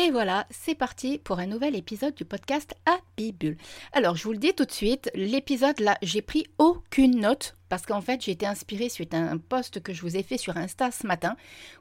Et 0.00 0.12
voilà, 0.12 0.46
c'est 0.50 0.76
parti 0.76 1.18
pour 1.18 1.40
un 1.40 1.46
nouvel 1.46 1.74
épisode 1.74 2.14
du 2.14 2.24
podcast 2.24 2.72
Happy 2.86 3.32
Bull. 3.32 3.56
Alors, 3.92 4.14
je 4.14 4.22
vous 4.22 4.30
le 4.30 4.38
dis 4.38 4.54
tout 4.54 4.64
de 4.64 4.70
suite, 4.70 5.10
l'épisode 5.12 5.80
là, 5.80 5.98
j'ai 6.02 6.22
pris 6.22 6.46
aucune 6.58 7.18
note 7.18 7.56
parce 7.68 7.84
qu'en 7.84 8.00
fait, 8.00 8.22
j'ai 8.22 8.30
été 8.30 8.46
inspirée 8.46 8.90
suite 8.90 9.12
à 9.12 9.16
un 9.16 9.38
post 9.38 9.82
que 9.82 9.92
je 9.92 10.02
vous 10.02 10.16
ai 10.16 10.22
fait 10.22 10.38
sur 10.38 10.56
Insta 10.56 10.92
ce 10.92 11.04
matin 11.04 11.34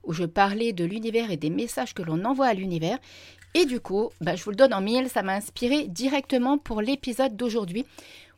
où 0.04 0.14
je 0.14 0.24
parlais 0.24 0.74
de 0.74 0.84
l'univers 0.84 1.30
et 1.30 1.38
des 1.38 1.52
messages 1.52 1.94
que 1.94 2.02
l'on 2.02 2.26
envoie 2.26 2.48
à 2.48 2.56
l'univers. 2.56 2.98
Et 3.54 3.66
du 3.66 3.80
coup, 3.80 4.10
bah, 4.20 4.36
je 4.36 4.44
vous 4.44 4.50
le 4.50 4.56
donne 4.56 4.74
en 4.74 4.82
mille, 4.82 5.10
ça 5.10 5.22
m'a 5.22 5.36
inspiré 5.36 5.88
directement 5.88 6.58
pour 6.58 6.82
l'épisode 6.82 7.38
d'aujourd'hui 7.38 7.86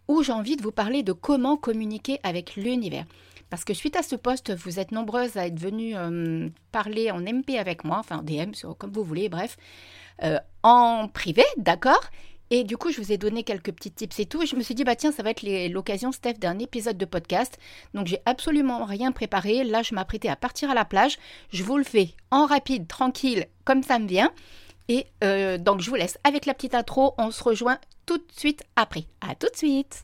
où 0.09 0.23
j'ai 0.23 0.33
envie 0.33 0.57
de 0.57 0.61
vous 0.61 0.73
parler 0.73 1.03
de 1.03 1.13
comment 1.13 1.55
communiquer 1.55 2.19
avec 2.23 2.57
l'univers. 2.57 3.05
Parce 3.49 3.63
que 3.63 3.73
suite 3.73 3.95
à 3.95 4.03
ce 4.03 4.15
post, 4.15 4.53
vous 4.53 4.79
êtes 4.79 4.91
nombreuses 4.91 5.37
à 5.37 5.47
être 5.47 5.59
venues 5.59 5.95
euh, 5.95 6.49
parler 6.71 7.11
en 7.11 7.19
MP 7.19 7.57
avec 7.57 7.83
moi, 7.83 7.97
enfin 7.99 8.19
en 8.19 8.23
DM, 8.23 8.51
comme 8.77 8.91
vous 8.91 9.03
voulez, 9.03 9.29
bref, 9.29 9.57
euh, 10.23 10.37
en 10.63 11.07
privé, 11.07 11.43
d'accord? 11.57 12.01
Et 12.51 12.63
du 12.63 12.77
coup, 12.77 12.91
je 12.91 12.99
vous 12.99 13.11
ai 13.11 13.17
donné 13.17 13.43
quelques 13.43 13.71
petits 13.71 13.91
tips 13.91 14.19
et 14.19 14.25
tout. 14.25 14.41
Et 14.41 14.47
je 14.47 14.55
me 14.55 14.61
suis 14.61 14.73
dit, 14.73 14.83
bah 14.83 14.95
tiens, 14.95 15.11
ça 15.11 15.21
va 15.21 15.29
être 15.29 15.43
l'occasion, 15.69 16.11
Steph, 16.11 16.33
d'un 16.33 16.57
épisode 16.57 16.97
de 16.97 17.05
podcast. 17.05 17.59
Donc, 17.93 18.07
j'ai 18.07 18.21
absolument 18.25 18.85
rien 18.85 19.11
préparé. 19.11 19.63
Là, 19.63 19.83
je 19.83 19.93
m'apprêtais 19.93 20.29
à 20.29 20.35
partir 20.35 20.71
à 20.71 20.73
la 20.73 20.85
plage. 20.85 21.19
Je 21.51 21.63
vous 21.63 21.77
le 21.77 21.83
fais 21.83 22.09
en 22.31 22.45
rapide, 22.45 22.87
tranquille, 22.87 23.45
comme 23.65 23.83
ça 23.83 23.99
me 23.99 24.07
vient. 24.07 24.31
Et 24.87 25.05
euh, 25.23 25.59
donc, 25.59 25.81
je 25.81 25.89
vous 25.89 25.95
laisse 25.95 26.17
avec 26.23 26.47
la 26.47 26.55
petite 26.55 26.73
intro. 26.73 27.13
On 27.19 27.29
se 27.29 27.43
rejoint 27.43 27.77
tout 28.07 28.17
de 28.17 28.25
suite 28.35 28.63
après. 28.75 29.05
À 29.21 29.35
tout 29.35 29.47
de 29.51 29.57
suite. 29.57 30.03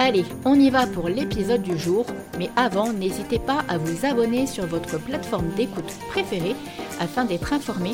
Allez, 0.00 0.24
on 0.44 0.54
y 0.54 0.70
va 0.70 0.86
pour 0.86 1.08
l'épisode 1.08 1.62
du 1.62 1.76
jour, 1.76 2.06
mais 2.38 2.50
avant, 2.54 2.92
n'hésitez 2.92 3.40
pas 3.40 3.64
à 3.68 3.78
vous 3.78 4.06
abonner 4.06 4.46
sur 4.46 4.64
votre 4.64 4.96
plateforme 4.96 5.50
d'écoute 5.56 5.92
préférée 6.08 6.54
afin 7.00 7.24
d'être 7.24 7.52
informé 7.52 7.90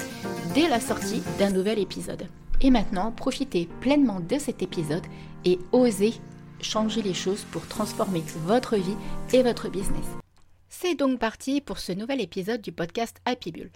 dès 0.54 0.68
la 0.68 0.80
sortie 0.80 1.22
d'un 1.38 1.48
nouvel 1.48 1.78
épisode. 1.78 2.28
Et 2.60 2.70
maintenant, 2.70 3.10
profitez 3.10 3.70
pleinement 3.80 4.20
de 4.20 4.38
cet 4.38 4.60
épisode 4.60 5.06
et 5.46 5.58
osez 5.72 6.12
changer 6.60 7.00
les 7.00 7.14
choses 7.14 7.44
pour 7.50 7.66
transformer 7.68 8.22
votre 8.44 8.76
vie 8.76 8.96
et 9.32 9.42
votre 9.42 9.70
business. 9.70 10.06
C'est 10.68 10.96
donc 10.96 11.18
parti 11.18 11.62
pour 11.62 11.78
ce 11.78 11.92
nouvel 11.92 12.20
épisode 12.20 12.60
du 12.60 12.72
podcast 12.72 13.16
Happy 13.24 13.50
Bull. 13.50 13.70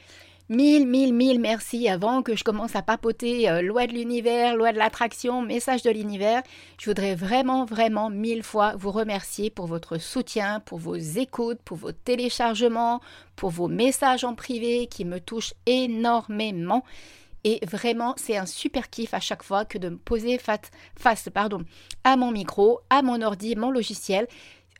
Mille, 0.50 0.86
mille, 0.86 1.12
mille 1.12 1.40
merci 1.40 1.90
avant 1.90 2.22
que 2.22 2.34
je 2.34 2.42
commence 2.42 2.74
à 2.74 2.80
papoter 2.80 3.50
euh, 3.50 3.60
loi 3.60 3.86
de 3.86 3.92
l'univers, 3.92 4.56
loi 4.56 4.72
de 4.72 4.78
l'attraction, 4.78 5.42
message 5.42 5.82
de 5.82 5.90
l'univers. 5.90 6.42
Je 6.80 6.88
voudrais 6.88 7.14
vraiment, 7.14 7.66
vraiment 7.66 8.08
mille 8.08 8.42
fois 8.42 8.74
vous 8.74 8.90
remercier 8.90 9.50
pour 9.50 9.66
votre 9.66 9.98
soutien, 9.98 10.60
pour 10.60 10.78
vos 10.78 10.94
écoutes, 10.94 11.60
pour 11.66 11.76
vos 11.76 11.92
téléchargements, 11.92 13.02
pour 13.36 13.50
vos 13.50 13.68
messages 13.68 14.24
en 14.24 14.34
privé 14.34 14.86
qui 14.86 15.04
me 15.04 15.20
touchent 15.20 15.52
énormément. 15.66 16.82
Et 17.44 17.60
vraiment, 17.66 18.14
c'est 18.16 18.38
un 18.38 18.46
super 18.46 18.88
kiff 18.88 19.12
à 19.12 19.20
chaque 19.20 19.42
fois 19.42 19.66
que 19.66 19.76
de 19.76 19.90
me 19.90 19.98
poser 19.98 20.38
face, 20.38 21.28
pardon, 21.28 21.62
à 22.04 22.16
mon 22.16 22.30
micro, 22.30 22.80
à 22.88 23.02
mon 23.02 23.20
ordi, 23.20 23.54
mon 23.54 23.70
logiciel 23.70 24.26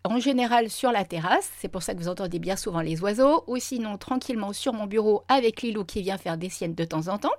en 0.05 0.19
général 0.19 0.71
sur 0.71 0.93
la 0.93 1.05
terrasse, 1.05 1.51
c'est 1.59 1.69
pour 1.69 1.83
ça 1.83 1.95
que 1.95 1.99
vous 1.99 2.09
entendez 2.09 2.39
bien 2.39 2.57
souvent 2.57 2.81
les 2.81 3.01
oiseaux, 3.03 3.45
ou 3.47 3.59
sinon 3.59 3.99
tranquillement 3.99 4.53
sur 4.53 4.73
mon 4.73 4.87
bureau 4.87 5.25
avec 5.29 5.63
Lilou 5.63 5.85
qui 5.85 6.03
vient 6.03 6.19
faire 6.19 6.39
des 6.39 6.49
siennes 6.49 6.75
de 6.75 6.85
temps 6.85 7.09
en 7.09 7.19
temps. 7.19 7.35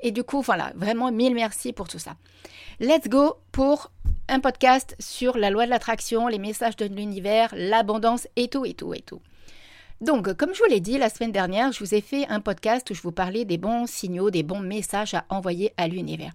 Et 0.00 0.10
du 0.10 0.24
coup, 0.24 0.42
voilà, 0.42 0.72
vraiment 0.74 1.10
mille 1.10 1.34
merci 1.34 1.72
pour 1.72 1.88
tout 1.88 1.98
ça. 1.98 2.16
Let's 2.80 3.08
go 3.08 3.36
pour 3.52 3.90
un 4.28 4.40
podcast 4.40 4.96
sur 4.98 5.38
la 5.38 5.50
loi 5.50 5.64
de 5.64 5.70
l'attraction, 5.70 6.28
les 6.28 6.38
messages 6.38 6.76
de 6.76 6.86
l'univers, 6.86 7.54
l'abondance 7.56 8.28
et 8.36 8.48
tout, 8.48 8.66
et 8.66 8.74
tout, 8.74 8.92
et 8.92 9.00
tout. 9.00 9.20
Donc, 10.02 10.34
comme 10.34 10.52
je 10.52 10.58
vous 10.58 10.68
l'ai 10.68 10.80
dit 10.80 10.98
la 10.98 11.08
semaine 11.08 11.32
dernière, 11.32 11.72
je 11.72 11.78
vous 11.78 11.94
ai 11.94 12.02
fait 12.02 12.28
un 12.28 12.40
podcast 12.40 12.90
où 12.90 12.94
je 12.94 13.00
vous 13.00 13.12
parlais 13.12 13.46
des 13.46 13.56
bons 13.56 13.86
signaux, 13.86 14.30
des 14.30 14.42
bons 14.42 14.60
messages 14.60 15.14
à 15.14 15.24
envoyer 15.30 15.72
à 15.78 15.88
l'univers. 15.88 16.32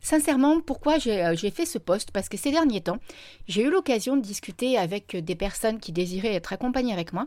Sincèrement, 0.00 0.60
pourquoi 0.60 0.96
euh, 1.06 1.34
j'ai 1.34 1.50
fait 1.50 1.66
ce 1.66 1.78
poste? 1.78 2.10
Parce 2.10 2.28
que 2.28 2.36
ces 2.36 2.50
derniers 2.50 2.80
temps, 2.80 2.98
j'ai 3.46 3.62
eu 3.62 3.70
l'occasion 3.70 4.16
de 4.16 4.22
discuter 4.22 4.78
avec 4.78 5.16
des 5.16 5.34
personnes 5.34 5.80
qui 5.80 5.92
désiraient 5.92 6.34
être 6.34 6.52
accompagnées 6.52 6.92
avec 6.92 7.12
moi 7.12 7.26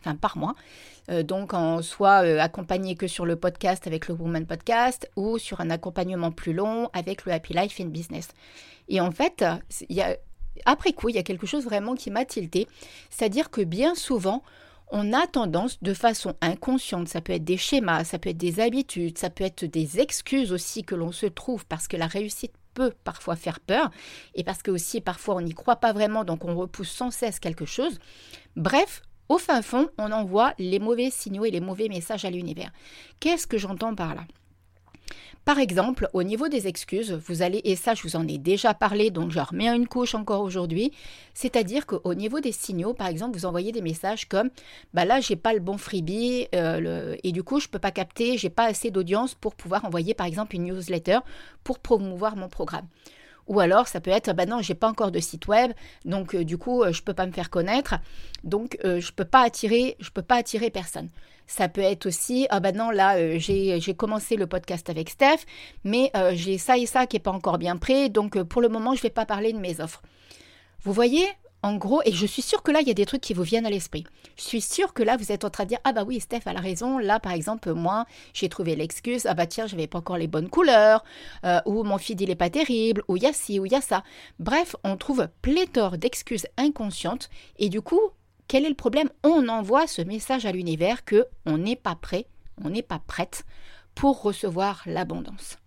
enfin 0.00 0.14
par 0.14 0.36
moi, 0.36 0.54
euh, 1.10 1.24
donc 1.24 1.54
en 1.54 1.82
soit 1.82 2.22
euh, 2.22 2.38
accompagné 2.38 2.94
que 2.94 3.08
sur 3.08 3.26
le 3.26 3.34
podcast 3.34 3.86
avec 3.88 4.06
le 4.06 4.14
Woman 4.14 4.46
Podcast 4.46 5.10
ou 5.16 5.38
sur 5.38 5.60
un 5.60 5.70
accompagnement 5.70 6.30
plus 6.30 6.52
long 6.52 6.88
avec 6.92 7.24
le 7.24 7.32
Happy 7.32 7.52
Life 7.52 7.80
in 7.80 7.86
Business. 7.86 8.28
Et 8.88 9.00
en 9.00 9.10
fait, 9.10 9.44
après 10.64 10.92
coup, 10.92 11.08
il 11.08 11.16
y 11.16 11.18
a 11.18 11.22
quelque 11.22 11.46
chose 11.46 11.64
vraiment 11.64 11.94
qui 11.94 12.10
m'a 12.10 12.24
tilté, 12.24 12.68
c'est-à-dire 13.10 13.50
que 13.50 13.60
bien 13.60 13.94
souvent, 13.94 14.42
on 14.90 15.12
a 15.12 15.26
tendance 15.26 15.82
de 15.82 15.94
façon 15.94 16.34
inconsciente, 16.40 17.08
ça 17.08 17.20
peut 17.20 17.32
être 17.32 17.44
des 17.44 17.56
schémas, 17.56 18.04
ça 18.04 18.18
peut 18.18 18.30
être 18.30 18.36
des 18.36 18.60
habitudes, 18.60 19.18
ça 19.18 19.30
peut 19.30 19.44
être 19.44 19.64
des 19.64 20.00
excuses 20.00 20.52
aussi 20.52 20.82
que 20.82 20.94
l'on 20.94 21.12
se 21.12 21.26
trouve 21.26 21.66
parce 21.66 21.88
que 21.88 21.96
la 21.96 22.06
réussite 22.06 22.52
peut 22.74 22.92
parfois 23.04 23.36
faire 23.36 23.60
peur 23.60 23.90
et 24.34 24.44
parce 24.44 24.62
que 24.62 24.70
aussi 24.70 25.00
parfois 25.00 25.36
on 25.36 25.40
n'y 25.40 25.54
croit 25.54 25.76
pas 25.76 25.92
vraiment 25.92 26.24
donc 26.24 26.44
on 26.44 26.56
repousse 26.56 26.90
sans 26.90 27.10
cesse 27.10 27.40
quelque 27.40 27.66
chose. 27.66 27.98
Bref, 28.56 29.02
au 29.28 29.38
fin 29.38 29.60
fond, 29.62 29.88
on 29.98 30.10
envoie 30.10 30.54
les 30.58 30.78
mauvais 30.78 31.10
signaux 31.10 31.44
et 31.44 31.50
les 31.50 31.60
mauvais 31.60 31.88
messages 31.88 32.24
à 32.24 32.30
l'univers. 32.30 32.72
Qu'est-ce 33.20 33.46
que 33.46 33.58
j'entends 33.58 33.94
par 33.94 34.14
là? 34.14 34.22
Par 35.48 35.58
exemple, 35.60 36.10
au 36.12 36.22
niveau 36.24 36.48
des 36.48 36.66
excuses, 36.66 37.10
vous 37.26 37.40
allez, 37.40 37.62
et 37.64 37.74
ça 37.74 37.94
je 37.94 38.02
vous 38.02 38.16
en 38.16 38.28
ai 38.28 38.36
déjà 38.36 38.74
parlé, 38.74 39.10
donc 39.10 39.30
je 39.30 39.40
remets 39.40 39.74
une 39.74 39.88
couche 39.88 40.14
encore 40.14 40.42
aujourd'hui, 40.42 40.92
c'est-à-dire 41.32 41.86
qu'au 41.86 42.12
niveau 42.12 42.40
des 42.40 42.52
signaux, 42.52 42.92
par 42.92 43.06
exemple, 43.06 43.34
vous 43.34 43.46
envoyez 43.46 43.72
des 43.72 43.80
messages 43.80 44.28
comme 44.28 44.50
bah 44.92 45.06
là 45.06 45.20
j'ai 45.20 45.36
pas 45.36 45.54
le 45.54 45.60
bon 45.60 45.78
freebie 45.78 46.48
euh, 46.54 47.16
et 47.24 47.32
du 47.32 47.42
coup 47.42 47.60
je 47.60 47.68
peux 47.68 47.78
pas 47.78 47.92
capter, 47.92 48.36
j'ai 48.36 48.50
pas 48.50 48.64
assez 48.64 48.90
d'audience 48.90 49.34
pour 49.34 49.54
pouvoir 49.54 49.86
envoyer 49.86 50.12
par 50.12 50.26
exemple 50.26 50.54
une 50.54 50.64
newsletter 50.64 51.20
pour 51.64 51.78
promouvoir 51.78 52.36
mon 52.36 52.50
programme. 52.50 52.86
Ou 53.48 53.60
alors, 53.60 53.88
ça 53.88 54.00
peut 54.00 54.10
être, 54.10 54.32
bah 54.34 54.46
non, 54.46 54.62
j'ai 54.62 54.74
pas 54.74 54.88
encore 54.88 55.10
de 55.10 55.18
site 55.18 55.48
web, 55.48 55.72
donc 56.04 56.34
euh, 56.34 56.44
du 56.44 56.56
coup, 56.56 56.84
je 56.84 56.88
euh, 56.88 56.92
je 56.92 57.02
peux 57.02 57.14
pas 57.14 57.26
me 57.26 57.32
faire 57.32 57.50
connaître, 57.50 57.94
donc 58.44 58.78
je 58.82 59.12
peux 59.12 59.24
pas 59.24 59.42
attirer, 59.42 59.96
je 60.00 60.10
peux 60.10 60.22
pas 60.22 60.36
attirer 60.36 60.70
personne. 60.70 61.08
Ça 61.48 61.66
peut 61.66 61.80
être 61.80 62.04
aussi, 62.04 62.46
ah 62.50 62.60
ben 62.60 62.76
non, 62.76 62.90
là, 62.90 63.16
euh, 63.16 63.38
j'ai 63.38 63.94
commencé 63.96 64.36
le 64.36 64.46
podcast 64.46 64.90
avec 64.90 65.08
Steph, 65.08 65.38
mais 65.82 66.10
euh, 66.14 66.32
j'ai 66.34 66.58
ça 66.58 66.76
et 66.76 66.84
ça 66.84 67.06
qui 67.06 67.16
n'est 67.16 67.20
pas 67.20 67.30
encore 67.30 67.56
bien 67.56 67.78
prêt, 67.78 68.10
donc 68.10 68.36
euh, 68.36 68.44
pour 68.44 68.60
le 68.60 68.68
moment, 68.68 68.94
je 68.94 69.00
vais 69.00 69.08
pas 69.08 69.24
parler 69.24 69.54
de 69.54 69.58
mes 69.58 69.80
offres. 69.80 70.02
Vous 70.82 70.92
voyez 70.92 71.26
en 71.68 71.76
gros, 71.76 72.00
et 72.04 72.12
je 72.12 72.24
suis 72.24 72.42
sûre 72.42 72.62
que 72.62 72.70
là, 72.70 72.80
il 72.80 72.88
y 72.88 72.90
a 72.90 72.94
des 72.94 73.04
trucs 73.04 73.20
qui 73.20 73.34
vous 73.34 73.42
viennent 73.42 73.66
à 73.66 73.70
l'esprit. 73.70 74.04
Je 74.36 74.42
suis 74.42 74.60
sûre 74.62 74.94
que 74.94 75.02
là, 75.02 75.16
vous 75.18 75.32
êtes 75.32 75.44
en 75.44 75.50
train 75.50 75.64
de 75.64 75.68
dire 75.68 75.78
Ah 75.84 75.92
bah 75.92 76.04
oui, 76.06 76.18
Steph 76.18 76.40
a 76.46 76.54
la 76.54 76.60
raison. 76.60 76.98
Là, 76.98 77.20
par 77.20 77.32
exemple, 77.32 77.72
moi, 77.74 78.06
j'ai 78.32 78.48
trouvé 78.48 78.74
l'excuse 78.74 79.26
Ah 79.26 79.34
bah 79.34 79.46
tiens, 79.46 79.66
je 79.66 79.74
n'avais 79.74 79.86
pas 79.86 79.98
encore 79.98 80.16
les 80.16 80.26
bonnes 80.26 80.48
couleurs, 80.48 81.04
ou 81.66 81.82
mon 81.82 81.98
feed, 81.98 82.20
il 82.20 82.28
n'est 82.28 82.34
pas 82.34 82.50
terrible, 82.50 83.02
ou 83.08 83.16
il 83.16 83.22
y 83.22 83.26
a 83.26 83.32
ci, 83.32 83.60
ou 83.60 83.66
il 83.66 83.72
y 83.72 83.76
a 83.76 83.80
ça. 83.80 84.02
Bref, 84.38 84.76
on 84.82 84.96
trouve 84.96 85.28
pléthore 85.42 85.98
d'excuses 85.98 86.46
inconscientes, 86.56 87.28
et 87.58 87.68
du 87.68 87.82
coup, 87.82 88.00
quel 88.48 88.64
est 88.64 88.70
le 88.70 88.74
problème? 88.74 89.10
On 89.22 89.48
envoie 89.48 89.86
ce 89.86 90.00
message 90.00 90.46
à 90.46 90.52
l'univers 90.52 91.04
que 91.04 91.26
on 91.44 91.58
n'est 91.58 91.76
pas 91.76 91.94
prêt, 91.94 92.26
on 92.64 92.70
n'est 92.70 92.82
pas 92.82 93.00
prête 93.06 93.44
pour 93.94 94.22
recevoir 94.22 94.82
l'abondance. 94.86 95.58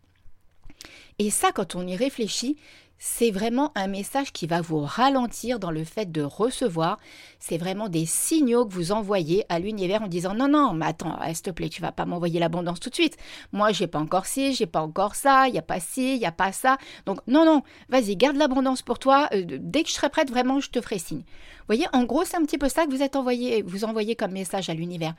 Et 1.20 1.30
ça, 1.30 1.52
quand 1.52 1.76
on 1.76 1.86
y 1.86 1.96
réfléchit, 1.96 2.58
c'est 3.04 3.32
vraiment 3.32 3.72
un 3.74 3.88
message 3.88 4.32
qui 4.32 4.46
va 4.46 4.62
vous 4.62 4.82
ralentir 4.82 5.58
dans 5.58 5.72
le 5.72 5.84
fait 5.84 6.12
de 6.12 6.22
recevoir. 6.22 7.00
C'est 7.40 7.58
vraiment 7.58 7.90
des 7.90 8.06
signaux 8.06 8.64
que 8.64 8.74
vous 8.74 8.92
envoyez 8.92 9.44
à 9.50 9.58
l'univers 9.58 10.04
en 10.04 10.08
disant 10.08 10.36
non 10.36 10.48
non, 10.48 10.74
mais 10.74 10.86
attends, 10.86 11.18
s'il 11.34 11.42
te 11.42 11.50
plaît, 11.50 11.70
tu 11.70 11.82
vas 11.82 11.92
pas 11.92 12.06
m'envoyer 12.06 12.40
l'abondance 12.40 12.80
tout 12.80 12.92
de 12.92 12.94
suite. 12.94 13.18
Moi, 13.54 13.72
j'ai 13.72 13.88
pas 13.88 13.98
encore 13.98 14.28
ci, 14.28 14.54
j'ai 14.54 14.68
pas 14.68 14.84
encore 14.84 15.16
ça, 15.16 15.48
il 15.48 15.56
y 15.56 15.58
a 15.58 15.64
pas 15.64 15.80
ci, 15.80 16.14
il 16.14 16.22
y 16.22 16.28
a 16.28 16.32
pas 16.32 16.52
ça. 16.52 16.78
Donc 17.08 17.22
non 17.26 17.44
non, 17.44 17.64
vas-y, 17.90 18.16
garde 18.16 18.36
l'abondance 18.36 18.84
pour 18.84 19.00
toi. 19.00 19.30
Euh, 19.34 19.46
dès 19.60 19.82
que 19.82 19.90
je 19.90 19.96
serai 19.96 20.10
prête, 20.10 20.30
vraiment, 20.30 20.60
je 20.60 20.70
te 20.70 20.80
ferai 20.80 21.00
signe. 21.00 21.22
Vous 21.22 21.66
voyez, 21.66 21.88
en 21.94 22.04
gros, 22.04 22.24
c'est 22.24 22.38
un 22.38 22.46
petit 22.46 22.60
peu 22.60 22.70
ça 22.70 22.86
que 22.86 22.92
vous 22.92 23.02
êtes 23.02 23.16
envoyé, 23.16 23.64
vous 23.64 23.84
envoyez 23.84 24.16
comme 24.16 24.34
message 24.34 24.70
à 24.70 24.76
l'univers. 24.76 25.16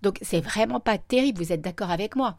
Donc 0.00 0.16
c'est 0.22 0.40
vraiment 0.40 0.80
pas 0.80 0.96
terrible. 0.96 1.38
Vous 1.42 1.52
êtes 1.52 1.60
d'accord 1.60 1.90
avec 1.90 2.16
moi 2.16 2.38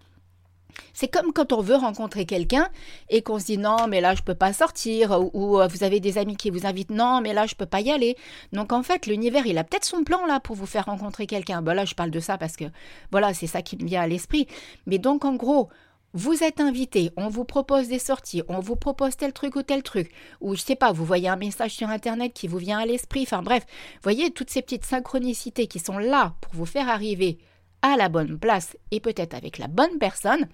C'est 0.93 1.07
comme 1.07 1.31
quand 1.33 1.53
on 1.53 1.61
veut 1.61 1.75
rencontrer 1.75 2.25
quelqu'un 2.25 2.67
et 3.09 3.21
qu'on 3.21 3.39
se 3.39 3.45
dit 3.45 3.57
non, 3.57 3.87
mais 3.87 4.01
là 4.01 4.15
je 4.15 4.21
peux 4.21 4.35
pas 4.35 4.53
sortir, 4.53 5.19
ou, 5.33 5.59
euh, 5.59 5.67
vous 5.67 5.83
avez 5.83 5.99
des 5.99 6.17
amis 6.17 6.35
qui 6.35 6.49
vous 6.49 6.65
invitent 6.65 6.91
non, 6.91 7.21
mais 7.21 7.33
là 7.33 7.45
je 7.45 7.55
peux 7.55 7.65
pas 7.65 7.81
y 7.81 7.91
aller. 7.91 8.17
Donc 8.53 8.71
en 8.73 8.83
fait, 8.83 9.05
l'univers 9.05 9.45
il 9.45 9.57
a 9.57 9.63
peut-être 9.63 9.85
son 9.85 10.03
plan 10.03 10.25
là 10.25 10.39
pour 10.39 10.55
vous 10.55 10.65
faire 10.65 10.85
rencontrer 10.85 11.27
quelqu'un. 11.27 11.61
Ben 11.61 11.73
là 11.73 11.85
je 11.85 11.95
parle 11.95 12.11
de 12.11 12.19
ça 12.19 12.37
parce 12.37 12.55
que 12.55 12.65
voilà, 13.11 13.33
c'est 13.33 13.47
ça 13.47 13.61
qui 13.61 13.77
me 13.77 13.85
vient 13.85 14.01
à 14.01 14.07
l'esprit. 14.07 14.47
Mais 14.85 14.97
donc 14.97 15.25
en 15.25 15.35
gros, 15.35 15.69
vous 16.13 16.43
êtes 16.43 16.61
invité, 16.61 17.11
on 17.17 17.27
vous 17.27 17.43
propose 17.43 17.89
des 17.89 17.99
sorties, 17.99 18.41
on 18.47 18.59
vous 18.59 18.75
propose 18.75 19.17
tel 19.17 19.33
truc 19.33 19.55
ou 19.55 19.61
tel 19.61 19.83
truc, 19.83 20.09
ou 20.41 20.55
je 20.55 20.61
sais 20.61 20.75
pas, 20.75 20.91
vous 20.91 21.05
voyez 21.05 21.27
un 21.27 21.35
message 21.35 21.71
sur 21.71 21.89
internet 21.89 22.33
qui 22.33 22.47
vous 22.47 22.57
vient 22.57 22.79
à 22.79 22.85
l'esprit, 22.85 23.23
enfin 23.23 23.43
bref, 23.43 23.65
voyez 24.01 24.31
toutes 24.31 24.49
ces 24.49 24.61
petites 24.61 24.85
synchronicités 24.85 25.67
qui 25.67 25.79
sont 25.79 25.97
là 25.99 26.33
pour 26.41 26.55
vous 26.55 26.65
faire 26.65 26.89
arriver 26.89 27.37
à 27.81 27.97
la 27.97 28.09
bonne 28.09 28.39
place 28.39 28.75
et 28.91 28.99
peut-être 28.99 29.35
avec 29.35 29.57
la 29.57 29.67
bonne 29.67 29.99
personne. 29.99 30.47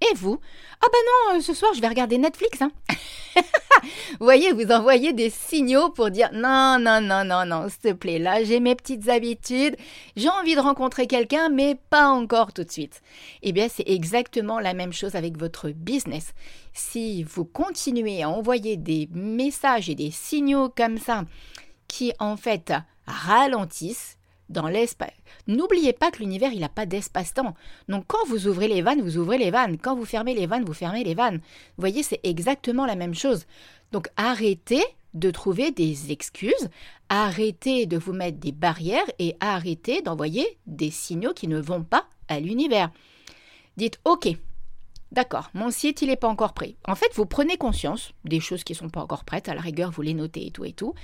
Et 0.00 0.14
vous? 0.16 0.40
Ah 0.80 0.86
ben 0.92 0.98
non, 1.06 1.38
euh, 1.38 1.40
ce 1.40 1.54
soir 1.54 1.72
je 1.74 1.80
vais 1.80 1.86
regarder 1.86 2.18
Netflix. 2.18 2.60
Hein. 2.60 2.72
vous 3.36 4.26
voyez, 4.26 4.52
vous 4.52 4.72
envoyez 4.72 5.12
des 5.12 5.30
signaux 5.30 5.90
pour 5.90 6.10
dire 6.10 6.30
non, 6.32 6.78
non, 6.80 7.00
non, 7.00 7.24
non, 7.24 7.46
non, 7.46 7.68
s'il 7.68 7.78
te 7.78 7.92
plaît, 7.92 8.18
là 8.18 8.42
j'ai 8.42 8.58
mes 8.58 8.74
petites 8.74 9.08
habitudes, 9.08 9.76
j'ai 10.16 10.28
envie 10.28 10.56
de 10.56 10.60
rencontrer 10.60 11.06
quelqu'un, 11.06 11.50
mais 11.50 11.76
pas 11.88 12.08
encore 12.08 12.52
tout 12.52 12.64
de 12.64 12.70
suite. 12.72 13.00
Eh 13.42 13.52
bien, 13.52 13.68
c'est 13.68 13.88
exactement 13.88 14.58
la 14.58 14.74
même 14.74 14.92
chose 14.92 15.14
avec 15.14 15.38
votre 15.38 15.70
business. 15.70 16.32
Si 16.72 17.22
vous 17.22 17.44
continuez 17.44 18.24
à 18.24 18.30
envoyer 18.30 18.76
des 18.76 19.08
messages 19.12 19.88
et 19.88 19.94
des 19.94 20.10
signaux 20.10 20.68
comme 20.68 20.98
ça 20.98 21.24
qui 21.86 22.12
en 22.18 22.36
fait 22.36 22.72
ralentissent, 23.06 24.16
dans 24.52 24.68
l'espace. 24.68 25.10
N'oubliez 25.46 25.92
pas 25.92 26.10
que 26.10 26.18
l'univers, 26.18 26.52
il 26.52 26.60
n'a 26.60 26.68
pas 26.68 26.86
d'espace-temps. 26.86 27.54
Donc 27.88 28.04
quand 28.06 28.24
vous 28.28 28.46
ouvrez 28.46 28.68
les 28.68 28.82
vannes, 28.82 29.02
vous 29.02 29.18
ouvrez 29.18 29.38
les 29.38 29.50
vannes. 29.50 29.78
Quand 29.78 29.96
vous 29.96 30.04
fermez 30.04 30.34
les 30.34 30.46
vannes, 30.46 30.64
vous 30.64 30.72
fermez 30.72 31.04
les 31.04 31.14
vannes. 31.14 31.38
Vous 31.38 31.80
voyez, 31.80 32.02
c'est 32.02 32.20
exactement 32.22 32.86
la 32.86 32.96
même 32.96 33.14
chose. 33.14 33.46
Donc 33.90 34.08
arrêtez 34.16 34.82
de 35.14 35.30
trouver 35.30 35.70
des 35.72 36.10
excuses, 36.10 36.70
arrêtez 37.08 37.86
de 37.86 37.98
vous 37.98 38.12
mettre 38.12 38.38
des 38.38 38.52
barrières 38.52 39.10
et 39.18 39.36
arrêtez 39.40 40.00
d'envoyer 40.00 40.58
des 40.66 40.90
signaux 40.90 41.34
qui 41.34 41.48
ne 41.48 41.60
vont 41.60 41.82
pas 41.82 42.06
à 42.28 42.40
l'univers. 42.40 42.90
Dites 43.76 43.98
OK, 44.04 44.28
D'accord, 45.12 45.50
mon 45.52 45.70
site, 45.70 46.00
il 46.00 46.08
n'est 46.08 46.16
pas 46.16 46.28
encore 46.28 46.54
prêt. 46.54 46.74
En 46.88 46.94
fait, 46.94 47.10
vous 47.16 47.26
prenez 47.26 47.58
conscience 47.58 48.14
des 48.24 48.40
choses 48.40 48.64
qui 48.64 48.72
ne 48.72 48.78
sont 48.78 48.88
pas 48.88 49.02
encore 49.02 49.24
prêtes, 49.24 49.46
à 49.50 49.54
la 49.54 49.60
rigueur, 49.60 49.90
vous 49.90 50.00
les 50.00 50.14
notez 50.14 50.46
et 50.46 50.50
tout 50.50 50.64
et 50.64 50.72
tout. 50.72 50.94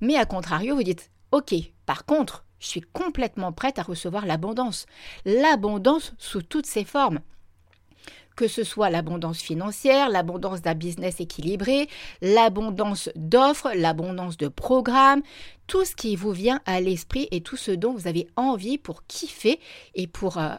Mais 0.00 0.16
à 0.16 0.26
contrario, 0.26 0.74
vous 0.74 0.82
dites, 0.82 1.12
OK, 1.30 1.54
par 1.86 2.04
contre, 2.04 2.44
je 2.64 2.70
suis 2.70 2.80
complètement 2.80 3.52
prête 3.52 3.78
à 3.78 3.82
recevoir 3.82 4.24
l'abondance. 4.24 4.86
L'abondance 5.26 6.14
sous 6.18 6.42
toutes 6.42 6.66
ses 6.66 6.84
formes 6.84 7.20
que 8.36 8.48
ce 8.48 8.64
soit 8.64 8.90
l'abondance 8.90 9.40
financière, 9.40 10.08
l'abondance 10.08 10.60
d'un 10.60 10.74
business 10.74 11.20
équilibré, 11.20 11.88
l'abondance 12.20 13.08
d'offres, 13.14 13.70
l'abondance 13.74 14.36
de 14.36 14.48
programmes, 14.48 15.22
tout 15.66 15.84
ce 15.84 15.94
qui 15.94 16.16
vous 16.16 16.32
vient 16.32 16.60
à 16.66 16.80
l'esprit 16.80 17.28
et 17.30 17.42
tout 17.42 17.56
ce 17.56 17.70
dont 17.70 17.92
vous 17.92 18.08
avez 18.08 18.26
envie 18.36 18.78
pour 18.78 19.06
kiffer 19.06 19.60
et 19.94 20.08
pour, 20.08 20.38
euh, 20.38 20.54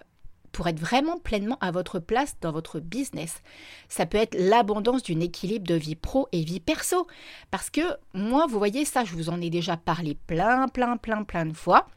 pour 0.53 0.67
être 0.67 0.79
vraiment 0.79 1.19
pleinement 1.19 1.57
à 1.59 1.71
votre 1.71 1.99
place 1.99 2.37
dans 2.39 2.53
votre 2.53 2.79
business. 2.79 3.41
Ça 3.89 4.05
peut 4.05 4.17
être 4.17 4.37
l'abondance 4.39 5.03
d'une 5.03 5.21
équilibre 5.21 5.67
de 5.67 5.75
vie 5.75 5.95
pro 5.95 6.29
et 6.31 6.43
vie 6.43 6.61
perso. 6.61 7.07
Parce 7.51 7.69
que 7.69 7.81
moi, 8.13 8.47
vous 8.47 8.57
voyez 8.57 8.85
ça, 8.85 9.03
je 9.03 9.13
vous 9.13 9.29
en 9.29 9.41
ai 9.41 9.49
déjà 9.49 9.75
parlé 9.75 10.17
plein, 10.27 10.69
plein, 10.69 10.95
plein, 10.95 11.23
plein 11.25 11.45
de 11.45 11.53
fois. 11.53 11.87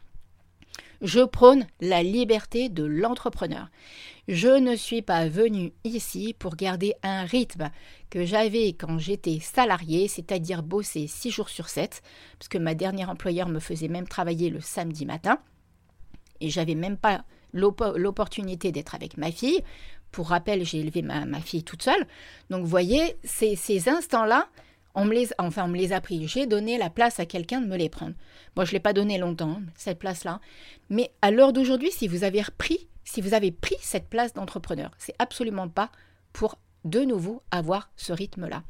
Je 1.00 1.20
prône 1.20 1.66
la 1.80 2.02
liberté 2.02 2.68
de 2.68 2.84
l'entrepreneur. 2.84 3.68
Je 4.26 4.48
ne 4.48 4.74
suis 4.74 5.00
pas 5.00 5.28
venu 5.28 5.72
ici 5.84 6.34
pour 6.38 6.56
garder 6.56 6.94
un 7.02 7.24
rythme 7.24 7.70
que 8.10 8.24
j'avais 8.24 8.72
quand 8.72 8.98
j'étais 8.98 9.38
salarié, 9.40 10.08
c'est-à-dire 10.08 10.62
bosser 10.62 11.06
6 11.06 11.30
jours 11.30 11.48
sur 11.48 11.68
7, 11.68 12.02
parce 12.38 12.48
que 12.48 12.58
ma 12.58 12.74
dernière 12.74 13.10
employeur 13.10 13.48
me 13.48 13.60
faisait 13.60 13.88
même 13.88 14.08
travailler 14.08 14.50
le 14.50 14.60
samedi 14.60 15.06
matin, 15.06 15.38
et 16.40 16.50
j'avais 16.50 16.74
même 16.74 16.96
pas 16.96 17.24
l'opportunité 17.52 18.72
d'être 18.72 18.94
avec 18.94 19.16
ma 19.16 19.30
fille. 19.30 19.62
Pour 20.10 20.28
rappel, 20.28 20.64
j'ai 20.64 20.80
élevé 20.80 21.02
ma, 21.02 21.40
fille 21.40 21.64
toute 21.64 21.82
seule. 21.82 22.06
Donc 22.50 22.62
vous 22.62 22.68
voyez, 22.68 23.16
ces, 23.24 23.56
ces 23.56 23.88
instants-là, 23.88 24.48
on 24.94 25.04
me 25.04 25.14
enfin, 25.38 25.64
on 25.64 25.68
me 25.68 25.76
les 25.76 25.92
a 25.92 26.00
pris. 26.00 26.26
J'ai 26.26 26.46
donné 26.46 26.78
la 26.78 26.90
place 26.90 27.20
à 27.20 27.26
quelqu'un 27.26 27.60
de 27.60 27.66
me 27.66 27.76
les 27.76 27.88
prendre. 27.88 28.14
Moi, 28.56 28.64
je 28.64 28.70
ne 28.70 28.74
l'ai 28.74 28.80
pas 28.80 28.92
donné 28.92 29.18
longtemps, 29.18 29.60
cette 29.76 29.98
place-là. 29.98 30.40
Mais 30.90 31.12
à 31.22 31.30
l'heure 31.30 31.52
d'aujourd'hui, 31.52 31.90
si 31.90 32.08
vous 32.08 32.24
avez 32.24 32.42
repris, 32.42 32.88
si 33.04 33.20
vous 33.20 33.34
avez 33.34 33.52
pris 33.52 33.76
cette 33.80 34.08
place 34.08 34.34
d'entrepreneur, 34.34 34.90
c'est 34.98 35.14
absolument 35.18 35.68
pas 35.68 35.90
pour 36.32 36.58
de 36.84 37.00
nouveau 37.00 37.42
avoir 37.50 37.90
ce 37.96 38.12
rythme-là. 38.12 38.62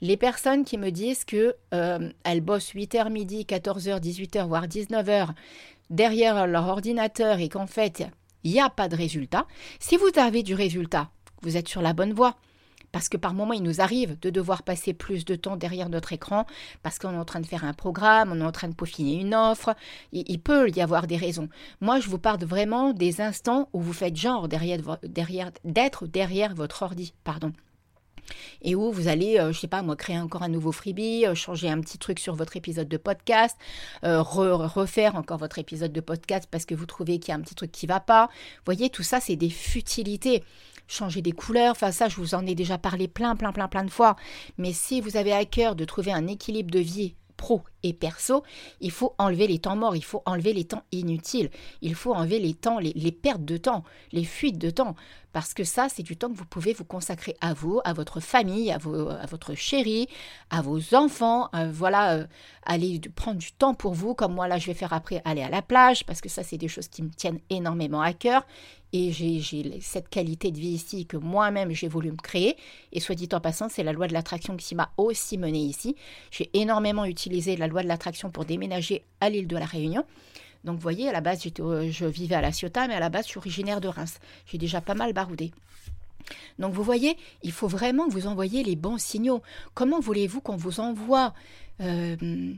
Les 0.00 0.16
personnes 0.16 0.64
qui 0.64 0.76
me 0.76 0.90
disent 0.90 1.24
que 1.24 1.54
euh, 1.72 2.10
elles 2.24 2.40
bossent 2.40 2.74
8h 2.74 3.10
midi, 3.10 3.46
14h, 3.48 4.00
18h, 4.00 4.46
voire 4.46 4.66
19h 4.66 5.28
derrière 5.90 6.46
leur 6.46 6.66
ordinateur 6.68 7.38
et 7.38 7.48
qu'en 7.48 7.66
fait, 7.66 8.04
il 8.42 8.52
n'y 8.52 8.60
a 8.60 8.70
pas 8.70 8.88
de 8.88 8.96
résultat, 8.96 9.46
si 9.80 9.96
vous 9.96 10.10
avez 10.16 10.42
du 10.42 10.54
résultat, 10.54 11.10
vous 11.42 11.56
êtes 11.56 11.68
sur 11.68 11.82
la 11.82 11.92
bonne 11.92 12.12
voie 12.12 12.36
parce 12.94 13.08
que 13.08 13.16
par 13.16 13.34
moments, 13.34 13.54
il 13.54 13.64
nous 13.64 13.80
arrive 13.80 14.16
de 14.20 14.30
devoir 14.30 14.62
passer 14.62 14.94
plus 14.94 15.24
de 15.24 15.34
temps 15.34 15.56
derrière 15.56 15.88
notre 15.88 16.12
écran, 16.12 16.46
parce 16.84 17.00
qu'on 17.00 17.12
est 17.12 17.18
en 17.18 17.24
train 17.24 17.40
de 17.40 17.46
faire 17.46 17.64
un 17.64 17.72
programme, 17.72 18.30
on 18.30 18.40
est 18.40 18.44
en 18.44 18.52
train 18.52 18.68
de 18.68 18.74
peaufiner 18.74 19.20
une 19.20 19.34
offre, 19.34 19.74
il, 20.12 20.38
peut 20.38 20.70
y 20.70 20.80
avoir 20.80 21.08
des 21.08 21.16
raisons. 21.16 21.48
Moi, 21.80 21.98
je 21.98 22.08
vous 22.08 22.20
parle 22.20 22.44
vraiment 22.44 22.92
des 22.92 23.20
instants 23.20 23.68
où 23.72 23.80
vous 23.80 23.92
faites 23.92 24.14
genre 24.14 24.46
derrière, 24.46 24.78
derrière, 25.02 25.50
d'être 25.64 26.06
derrière 26.06 26.54
votre 26.54 26.82
ordi, 26.82 27.14
pardon 27.24 27.52
et 28.62 28.74
où 28.74 28.90
vous 28.90 29.08
allez, 29.08 29.34
je 29.36 29.42
euh, 29.42 29.52
je 29.52 29.58
sais 29.58 29.68
pas 29.68 29.82
moi, 29.82 29.96
créer 29.96 30.18
encore 30.18 30.42
un 30.42 30.48
nouveau 30.48 30.72
freebie, 30.72 31.26
euh, 31.26 31.34
changer 31.34 31.68
un 31.68 31.80
petit 31.80 31.98
truc 31.98 32.18
sur 32.18 32.34
votre 32.34 32.56
épisode 32.56 32.88
de 32.88 32.96
podcast, 32.96 33.56
euh, 34.04 34.22
refaire 34.22 35.16
encore 35.16 35.36
votre 35.36 35.58
épisode 35.58 35.92
de 35.92 36.00
podcast 36.00 36.48
parce 36.50 36.64
que 36.64 36.74
vous 36.74 36.86
trouvez 36.86 37.18
qu'il 37.18 37.30
y 37.30 37.32
a 37.32 37.34
un 37.36 37.42
petit 37.42 37.54
truc 37.54 37.70
qui 37.70 37.86
va 37.86 38.00
pas. 38.00 38.28
Vous 38.28 38.64
voyez, 38.64 38.88
tout 38.88 39.02
ça, 39.02 39.20
c'est 39.20 39.36
des 39.36 39.50
futilités 39.50 40.42
changer 40.86 41.22
des 41.22 41.32
couleurs. 41.32 41.72
Enfin, 41.72 41.92
ça, 41.92 42.08
je 42.08 42.16
vous 42.16 42.34
en 42.34 42.46
ai 42.46 42.54
déjà 42.54 42.78
parlé 42.78 43.08
plein, 43.08 43.36
plein, 43.36 43.52
plein, 43.52 43.68
plein 43.68 43.84
de 43.84 43.90
fois. 43.90 44.16
Mais 44.58 44.72
si 44.72 45.00
vous 45.00 45.16
avez 45.16 45.32
à 45.32 45.44
cœur 45.44 45.76
de 45.76 45.84
trouver 45.84 46.12
un 46.12 46.26
équilibre 46.26 46.70
de 46.70 46.80
vie 46.80 47.14
pro 47.36 47.62
et 47.82 47.92
perso, 47.92 48.42
il 48.80 48.90
faut 48.90 49.14
enlever 49.18 49.46
les 49.46 49.58
temps 49.58 49.76
morts, 49.76 49.96
il 49.96 50.04
faut 50.04 50.22
enlever 50.24 50.52
les 50.52 50.64
temps 50.64 50.84
inutiles, 50.92 51.50
il 51.82 51.94
faut 51.94 52.14
enlever 52.14 52.38
les 52.38 52.54
temps, 52.54 52.78
les, 52.78 53.12
pertes 53.12 53.44
de 53.44 53.56
temps, 53.56 53.84
les 54.12 54.24
fuites 54.24 54.58
de 54.58 54.70
temps, 54.70 54.94
parce 55.32 55.52
que 55.52 55.64
ça, 55.64 55.88
c'est 55.88 56.02
du 56.02 56.16
temps 56.16 56.30
que 56.30 56.36
vous 56.36 56.46
pouvez 56.46 56.72
vous 56.72 56.84
consacrer 56.84 57.36
à 57.40 57.52
vous, 57.52 57.80
à 57.84 57.92
votre 57.92 58.20
famille, 58.20 58.70
à, 58.70 58.78
votre 58.78 59.54
chérie, 59.54 60.08
à 60.50 60.62
vos 60.62 60.94
enfants, 60.94 61.48
euh, 61.54 61.70
voilà, 61.72 62.14
euh, 62.14 62.26
aller 62.64 63.00
prendre 63.14 63.38
du 63.38 63.52
temps 63.52 63.74
pour 63.74 63.94
vous, 63.94 64.14
comme 64.14 64.34
moi 64.34 64.48
là, 64.48 64.58
je 64.58 64.66
vais 64.66 64.74
faire 64.74 64.92
après 64.92 65.20
aller 65.24 65.42
à 65.42 65.50
la 65.50 65.60
plage, 65.60 66.06
parce 66.06 66.20
que 66.20 66.28
ça, 66.28 66.42
c'est 66.42 66.58
des 66.58 66.68
choses 66.68 66.88
qui 66.88 67.02
me 67.02 67.10
tiennent 67.10 67.40
énormément 67.50 68.00
à 68.00 68.12
cœur, 68.12 68.46
et 68.96 69.10
j'ai 69.10 69.80
cette 69.80 70.08
qualité 70.08 70.52
de 70.52 70.58
vie 70.60 70.68
ici 70.68 71.04
que 71.04 71.16
moi-même 71.16 71.72
j'ai 71.72 71.88
voulu 71.88 72.12
me 72.12 72.16
créer. 72.16 72.56
Et 72.92 73.00
soit 73.00 73.16
dit 73.16 73.28
en 73.32 73.40
passant, 73.40 73.68
c'est 73.68 73.82
la 73.82 73.92
loi 73.92 74.06
de 74.06 74.12
l'attraction 74.12 74.56
qui 74.56 74.76
m'a 74.76 74.92
aussi 74.98 75.36
menée 75.36 75.58
ici. 75.58 75.96
J'ai 76.30 76.48
énormément 76.54 77.04
utilisé 77.04 77.56
la 77.56 77.66
loi 77.66 77.82
de 77.82 77.88
l'attraction 77.88 78.30
pour 78.30 78.44
déménager 78.44 79.02
à 79.20 79.30
l'île 79.30 79.48
de 79.48 79.56
la 79.56 79.66
Réunion. 79.66 80.04
Donc 80.62 80.76
vous 80.76 80.82
voyez, 80.82 81.08
à 81.08 81.12
la 81.12 81.20
base, 81.20 81.42
je 81.42 82.06
vivais 82.06 82.36
à 82.36 82.40
La 82.40 82.52
Ciotat, 82.52 82.86
mais 82.86 82.94
à 82.94 83.00
la 83.00 83.08
base, 83.08 83.24
je 83.24 83.30
suis 83.30 83.38
originaire 83.38 83.80
de 83.80 83.88
Reims. 83.88 84.20
J'ai 84.46 84.58
déjà 84.58 84.80
pas 84.80 84.94
mal 84.94 85.12
baroudé. 85.12 85.50
Donc 86.60 86.72
vous 86.72 86.84
voyez, 86.84 87.16
il 87.42 87.50
faut 87.50 87.68
vraiment 87.68 88.06
que 88.06 88.12
vous 88.12 88.28
envoyiez 88.28 88.62
les 88.62 88.76
bons 88.76 88.98
signaux. 88.98 89.42
Comment 89.74 89.98
voulez-vous 89.98 90.40
qu'on 90.40 90.56
vous 90.56 90.78
envoie 90.78 91.34
euh, 91.80 92.54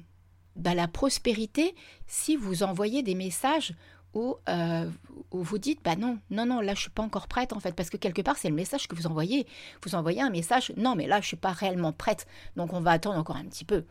bah, 0.55 0.75
la 0.75 0.87
prospérité 0.87 1.75
si 2.07 2.37
vous 2.37 2.63
envoyez 2.63 3.03
des 3.03 3.15
messages 3.15 3.73
euh, 4.15 4.91
où, 5.31 5.43
vous 5.43 5.59
dites 5.59 5.81
bah 5.85 5.97
non, 5.97 6.19
non, 6.31 6.47
non, 6.47 6.61
là 6.61 6.75
je 6.75 6.81
suis 6.81 6.91
pas 6.91 7.03
encore 7.03 7.29
prête 7.29 7.53
en 7.53 7.61
fait, 7.61 7.75
parce 7.75 7.91
que 7.91 7.97
quelque 7.97 8.23
part 8.23 8.37
c'est 8.37 8.49
le 8.49 8.55
message 8.55 8.89
que 8.89 8.95
vous 8.95 9.07
envoyez. 9.07 9.47
Vous 9.83 9.95
envoyez 9.95 10.23
un 10.23 10.31
message, 10.31 10.73
non 10.77 10.95
mais 10.95 11.07
là 11.07 11.21
je 11.21 11.27
suis 11.27 11.37
pas 11.37 11.53
réellement 11.53 11.93
prête, 11.93 12.27
donc 12.57 12.73
on 12.73 12.81
va 12.81 12.93
attendre 12.93 13.19
encore 13.19 13.37
un 13.37 13.45
petit 13.45 13.65
peu. 13.65 13.85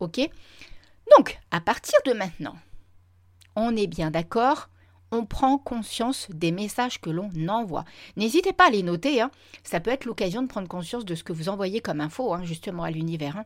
Ok? 0.00 0.20
Donc 1.16 1.38
à 1.50 1.60
partir 1.60 1.98
de 2.06 2.12
maintenant, 2.12 2.56
on 3.56 3.76
est 3.76 3.88
bien 3.88 4.10
d'accord, 4.10 4.68
on 5.10 5.26
prend 5.26 5.58
conscience 5.58 6.28
des 6.30 6.52
messages 6.52 7.00
que 7.00 7.10
l'on 7.10 7.30
envoie. 7.48 7.84
N'hésitez 8.16 8.52
pas 8.52 8.68
à 8.68 8.70
les 8.70 8.82
noter, 8.82 9.20
hein. 9.20 9.30
ça 9.62 9.80
peut 9.80 9.90
être 9.90 10.06
l'occasion 10.06 10.42
de 10.42 10.48
prendre 10.48 10.68
conscience 10.68 11.04
de 11.04 11.14
ce 11.14 11.24
que 11.24 11.32
vous 11.32 11.48
envoyez 11.48 11.80
comme 11.80 12.00
info, 12.00 12.32
hein, 12.32 12.44
justement 12.44 12.84
à 12.84 12.90
l'univers. 12.90 13.36
Hein. 13.36 13.44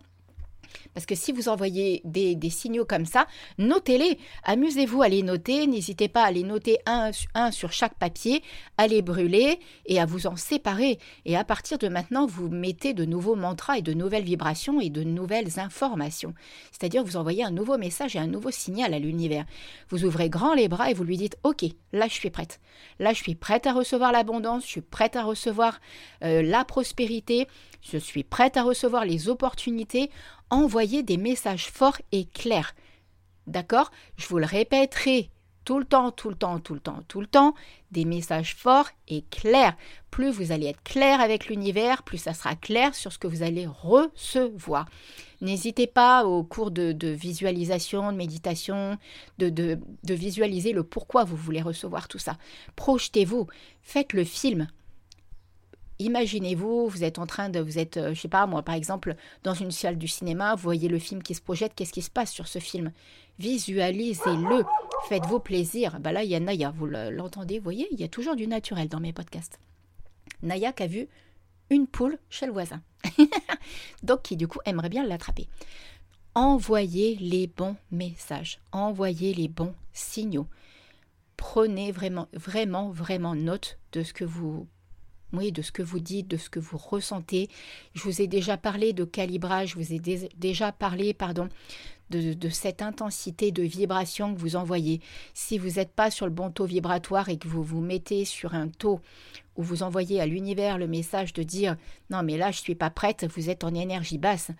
Parce 0.94 1.06
que 1.06 1.14
si 1.14 1.32
vous 1.32 1.48
envoyez 1.48 2.02
des, 2.04 2.36
signaux 2.50 2.84
comme 2.84 3.06
ça, 3.06 3.26
notez-les. 3.58 4.18
Amusez-vous 4.44 5.02
à 5.02 5.08
les 5.08 5.22
noter. 5.22 5.66
N'hésitez 5.66 6.08
pas 6.08 6.24
à 6.24 6.30
les 6.30 6.42
noter 6.42 6.78
un, 6.86 7.10
sur 7.50 7.72
chaque 7.72 7.94
papier, 7.94 8.42
à 8.78 8.86
les 8.86 9.02
brûler 9.02 9.58
et 9.86 10.00
à 10.00 10.06
vous 10.06 10.26
en 10.26 10.36
séparer. 10.36 10.98
Et 11.24 11.36
à 11.36 11.44
partir 11.44 11.78
de 11.78 11.88
maintenant, 11.88 12.26
vous 12.26 12.48
mettez 12.48 12.94
de 12.94 13.04
nouveaux 13.04 13.34
mantras 13.34 13.78
et 13.78 13.82
de 13.82 13.92
nouvelles 13.92 14.24
vibrations 14.24 14.80
et 14.80 14.90
de 14.90 15.02
nouvelles 15.02 15.58
informations. 15.58 16.34
C'est-à-dire 16.72 17.04
vous 17.04 17.16
envoyez 17.16 17.44
un 17.44 17.50
nouveau 17.50 17.78
message 17.78 18.16
et 18.16 18.18
un 18.18 18.26
nouveau 18.26 18.50
signal 18.50 18.94
à 18.94 18.98
l'univers. 18.98 19.44
Vous 19.88 20.04
ouvrez 20.04 20.28
grand 20.28 20.54
les 20.54 20.68
bras 20.68 20.90
et 20.90 20.94
vous 20.94 21.04
lui 21.04 21.16
dites 21.16 21.36
Ok, 21.42 21.64
là 21.92 22.06
je 22.08 22.14
suis 22.14 22.30
prête. 22.30 22.60
Là 22.98 23.12
je 23.12 23.22
suis 23.22 23.34
prête 23.34 23.66
à 23.66 23.72
recevoir 23.72 24.12
l'abondance, 24.12 24.64
je 24.64 24.68
suis 24.68 24.80
prête 24.80 25.16
à 25.16 25.24
recevoir 25.24 25.80
euh, 26.22 26.42
la 26.42 26.64
prospérité, 26.64 27.46
je 27.90 27.98
suis 27.98 28.24
prête 28.24 28.56
à 28.56 28.62
recevoir 28.62 29.04
les 29.04 29.28
opportunités 29.28 30.10
envoyer 30.50 31.02
des 31.02 31.16
messages 31.16 31.68
forts 31.70 32.00
et 32.12 32.26
clairs. 32.26 32.74
D'accord? 33.46 33.90
Je 34.16 34.26
vous 34.26 34.38
le 34.38 34.46
répéterai 34.46 35.30
tout 35.64 35.78
le 35.80 35.84
temps, 35.84 36.12
tout 36.12 36.28
le 36.28 36.36
temps, 36.36 36.60
tout 36.60 36.74
le 36.74 36.80
temps, 36.80 37.00
tout 37.08 37.20
le 37.20 37.26
temps, 37.26 37.54
des 37.90 38.04
messages 38.04 38.54
forts 38.54 38.88
et 39.08 39.22
clairs. 39.30 39.76
Plus 40.12 40.30
vous 40.30 40.52
allez 40.52 40.66
être 40.66 40.82
clair 40.84 41.20
avec 41.20 41.48
l'univers, 41.48 42.04
plus 42.04 42.18
ça 42.18 42.34
sera 42.34 42.54
clair 42.54 42.94
sur 42.94 43.12
ce 43.12 43.18
que 43.18 43.26
vous 43.26 43.42
allez 43.42 43.66
recevoir. 43.66 44.86
N'hésitez 45.40 45.88
pas 45.88 46.24
au 46.24 46.44
cours 46.44 46.70
de, 46.70 47.08
visualisation, 47.08 48.12
de 48.12 48.16
méditation, 48.16 48.96
de 49.38 50.14
visualiser 50.14 50.72
le 50.72 50.84
pourquoi 50.84 51.24
vous 51.24 51.36
voulez 51.36 51.62
recevoir 51.62 52.06
tout 52.06 52.18
ça. 52.18 52.38
Projetez-vous, 52.76 53.48
faites 53.82 54.12
le 54.12 54.24
film. 54.24 54.68
Imaginez-vous, 55.98 56.88
vous 56.88 57.04
êtes 57.04 57.18
en 57.18 57.26
train 57.26 57.48
de, 57.48 57.58
vous 57.58 57.78
êtes, 57.78 57.96
euh, 57.96 58.14
je 58.14 58.20
sais 58.20 58.28
pas 58.28 58.46
moi, 58.46 58.62
par 58.62 58.74
exemple, 58.74 59.16
dans 59.44 59.54
une 59.54 59.70
salle 59.70 59.96
du 59.96 60.08
cinéma, 60.08 60.54
vous 60.54 60.62
voyez 60.62 60.88
le 60.88 60.98
film 60.98 61.22
qui 61.22 61.34
se 61.34 61.40
projette, 61.40 61.74
qu'est-ce 61.74 61.92
qui 61.92 62.02
se 62.02 62.10
passe 62.10 62.32
sur 62.32 62.48
ce 62.48 62.58
film? 62.58 62.92
Visualisez-le, 63.38 64.64
faites-vous 65.08 65.40
plaisir. 65.40 65.98
Bah 66.00 66.12
là, 66.12 66.22
il 66.22 66.30
y 66.30 66.34
a 66.34 66.40
Naya, 66.40 66.70
vous 66.76 66.86
l'entendez, 66.86 67.58
vous 67.58 67.64
voyez, 67.64 67.88
il 67.92 68.00
y 68.00 68.04
a 68.04 68.08
toujours 68.08 68.36
du 68.36 68.46
naturel 68.46 68.88
dans 68.88 69.00
mes 69.00 69.14
podcasts. 69.14 69.58
Naya 70.42 70.72
qui 70.72 70.82
a 70.82 70.86
vu 70.86 71.08
une 71.70 71.86
poule 71.86 72.18
chez 72.28 72.46
le 72.46 72.52
voisin, 72.52 72.82
donc 74.02 74.22
qui 74.22 74.36
du 74.36 74.46
coup 74.48 74.60
aimerait 74.66 74.90
bien 74.90 75.04
l'attraper. 75.04 75.48
Envoyez 76.34 77.16
les 77.16 77.46
bons 77.46 77.76
messages, 77.90 78.60
envoyez 78.70 79.32
les 79.32 79.48
bons 79.48 79.74
signaux. 79.94 80.46
Prenez 81.38 81.90
vraiment, 81.90 82.28
vraiment, 82.34 82.90
vraiment 82.90 83.34
note 83.34 83.78
de 83.92 84.02
ce 84.02 84.12
que 84.12 84.24
vous 84.24 84.66
de 85.36 85.62
ce 85.62 85.72
que 85.72 85.82
vous 85.82 86.00
dites, 86.00 86.28
de 86.28 86.36
ce 86.36 86.50
que 86.50 86.58
vous 86.58 86.78
ressentez. 86.78 87.48
Je 87.94 88.02
vous 88.02 88.22
ai 88.22 88.26
déjà 88.26 88.56
parlé 88.56 88.92
de 88.92 89.04
calibrage, 89.04 89.70
je 89.70 89.76
vous 89.76 89.92
ai 89.92 90.00
déjà 90.36 90.72
parlé, 90.72 91.14
pardon, 91.14 91.48
de, 92.10 92.48
cette 92.48 92.82
intensité 92.82 93.50
de 93.52 93.62
vibration 93.62 94.34
que 94.34 94.38
vous 94.38 94.56
envoyez. 94.56 95.00
Si 95.34 95.58
vous 95.58 95.72
n'êtes 95.72 95.92
pas 95.92 96.10
sur 96.10 96.26
le 96.26 96.32
bon 96.32 96.50
taux 96.50 96.64
vibratoire 96.64 97.28
et 97.28 97.36
que 97.36 97.48
vous 97.48 97.62
vous 97.62 97.80
mettez 97.80 98.24
sur 98.24 98.54
un 98.54 98.68
taux 98.68 99.00
où 99.56 99.62
vous 99.62 99.82
envoyez 99.82 100.20
à 100.20 100.26
l'univers 100.26 100.78
le 100.78 100.86
message 100.86 101.32
de 101.32 101.42
dire 101.42 101.76
non 102.10 102.22
mais 102.22 102.36
là 102.36 102.50
je 102.50 102.60
suis 102.60 102.74
pas 102.74 102.90
prête, 102.90 103.26
vous 103.34 103.50
êtes 103.50 103.64
en 103.64 103.74
énergie 103.74 104.18
basse. 104.18 104.50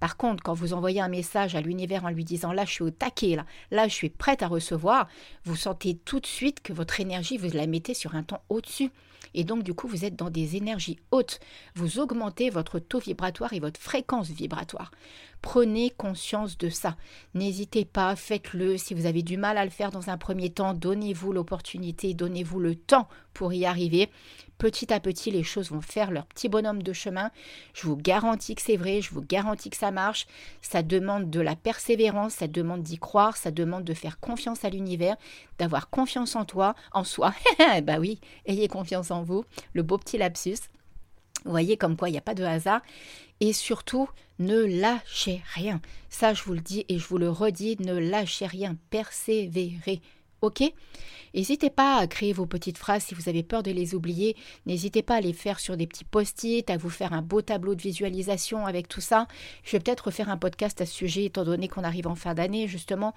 Par 0.00 0.16
contre, 0.16 0.42
quand 0.42 0.54
vous 0.54 0.72
envoyez 0.72 1.00
un 1.00 1.08
message 1.08 1.54
à 1.54 1.60
l'univers 1.60 2.04
en 2.04 2.10
lui 2.10 2.24
disant 2.24 2.52
là 2.52 2.64
je 2.64 2.72
suis 2.72 2.84
au 2.84 2.90
taquet, 2.90 3.36
là, 3.36 3.44
là 3.70 3.86
je 3.86 3.94
suis 3.94 4.10
prête 4.10 4.42
à 4.42 4.48
recevoir, 4.48 5.08
vous 5.44 5.56
sentez 5.56 5.94
tout 5.94 6.20
de 6.20 6.26
suite 6.26 6.62
que 6.62 6.72
votre 6.72 7.00
énergie 7.00 7.36
vous 7.36 7.54
la 7.54 7.66
mettez 7.66 7.94
sur 7.94 8.14
un 8.14 8.22
ton 8.22 8.38
au-dessus. 8.48 8.90
Et 9.36 9.44
donc, 9.44 9.62
du 9.62 9.74
coup, 9.74 9.86
vous 9.86 10.04
êtes 10.04 10.16
dans 10.16 10.30
des 10.30 10.56
énergies 10.56 10.98
hautes. 11.12 11.38
Vous 11.74 12.00
augmentez 12.00 12.50
votre 12.50 12.78
taux 12.78 12.98
vibratoire 12.98 13.52
et 13.52 13.60
votre 13.60 13.78
fréquence 13.78 14.30
vibratoire. 14.30 14.90
Prenez 15.46 15.90
conscience 15.90 16.58
de 16.58 16.68
ça. 16.68 16.96
N'hésitez 17.34 17.84
pas, 17.84 18.16
faites-le. 18.16 18.76
Si 18.78 18.94
vous 18.94 19.06
avez 19.06 19.22
du 19.22 19.36
mal 19.36 19.58
à 19.58 19.64
le 19.64 19.70
faire 19.70 19.92
dans 19.92 20.10
un 20.10 20.18
premier 20.18 20.50
temps, 20.50 20.74
donnez-vous 20.74 21.32
l'opportunité, 21.32 22.14
donnez-vous 22.14 22.58
le 22.58 22.74
temps 22.74 23.06
pour 23.32 23.52
y 23.52 23.64
arriver. 23.64 24.10
Petit 24.58 24.92
à 24.92 24.98
petit, 24.98 25.30
les 25.30 25.44
choses 25.44 25.70
vont 25.70 25.80
faire 25.80 26.10
leur 26.10 26.26
petit 26.26 26.48
bonhomme 26.48 26.82
de 26.82 26.92
chemin. 26.92 27.30
Je 27.74 27.86
vous 27.86 27.96
garantis 27.96 28.56
que 28.56 28.60
c'est 28.60 28.76
vrai, 28.76 29.00
je 29.00 29.12
vous 29.12 29.22
garantis 29.22 29.70
que 29.70 29.76
ça 29.76 29.92
marche. 29.92 30.26
Ça 30.62 30.82
demande 30.82 31.30
de 31.30 31.40
la 31.40 31.54
persévérance, 31.54 32.34
ça 32.34 32.48
demande 32.48 32.82
d'y 32.82 32.98
croire, 32.98 33.36
ça 33.36 33.52
demande 33.52 33.84
de 33.84 33.94
faire 33.94 34.18
confiance 34.18 34.64
à 34.64 34.68
l'univers, 34.68 35.14
d'avoir 35.60 35.90
confiance 35.90 36.34
en 36.34 36.44
toi, 36.44 36.74
en 36.90 37.04
soi. 37.04 37.32
bah 37.84 38.00
oui, 38.00 38.18
ayez 38.46 38.66
confiance 38.66 39.12
en 39.12 39.22
vous. 39.22 39.44
Le 39.74 39.84
beau 39.84 39.96
petit 39.96 40.18
lapsus. 40.18 40.58
Vous 41.44 41.52
voyez 41.52 41.76
comme 41.76 41.96
quoi 41.96 42.08
il 42.08 42.12
n'y 42.12 42.18
a 42.18 42.22
pas 42.22 42.34
de 42.34 42.42
hasard. 42.42 42.80
Et 43.38 43.52
surtout, 43.52 44.08
ne 44.38 44.64
lâchez 44.64 45.42
rien. 45.54 45.80
Ça, 46.08 46.34
je 46.34 46.42
vous 46.44 46.54
le 46.54 46.60
dis 46.60 46.84
et 46.88 46.98
je 46.98 47.06
vous 47.06 47.18
le 47.18 47.30
redis, 47.30 47.76
ne 47.80 47.98
lâchez 47.98 48.46
rien. 48.46 48.76
Persévérez. 48.90 50.00
OK? 50.42 50.62
N'hésitez 51.34 51.68
pas 51.68 51.96
à 51.96 52.06
créer 52.06 52.32
vos 52.32 52.46
petites 52.46 52.78
phrases 52.78 53.04
si 53.04 53.14
vous 53.14 53.28
avez 53.28 53.42
peur 53.42 53.62
de 53.62 53.70
les 53.70 53.94
oublier. 53.94 54.36
N'hésitez 54.64 55.02
pas 55.02 55.16
à 55.16 55.20
les 55.20 55.34
faire 55.34 55.60
sur 55.60 55.76
des 55.76 55.86
petits 55.86 56.04
post-it, 56.04 56.70
à 56.70 56.76
vous 56.78 56.88
faire 56.88 57.12
un 57.12 57.20
beau 57.20 57.42
tableau 57.42 57.74
de 57.74 57.82
visualisation 57.82 58.64
avec 58.64 58.88
tout 58.88 59.02
ça. 59.02 59.26
Je 59.62 59.72
vais 59.72 59.80
peut-être 59.80 60.06
refaire 60.06 60.30
un 60.30 60.38
podcast 60.38 60.80
à 60.80 60.86
ce 60.86 60.94
sujet 60.94 61.24
étant 61.24 61.44
donné 61.44 61.68
qu'on 61.68 61.84
arrive 61.84 62.06
en 62.06 62.14
fin 62.14 62.34
d'année 62.34 62.68
justement. 62.68 63.14